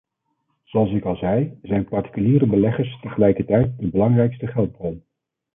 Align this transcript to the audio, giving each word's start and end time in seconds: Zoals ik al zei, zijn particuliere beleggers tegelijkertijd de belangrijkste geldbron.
Zoals 0.63 0.91
ik 0.93 1.03
al 1.05 1.15
zei, 1.15 1.59
zijn 1.61 1.85
particuliere 1.87 2.45
beleggers 2.45 2.99
tegelijkertijd 3.01 3.79
de 3.79 3.87
belangrijkste 3.89 4.47
geldbron. 4.47 5.03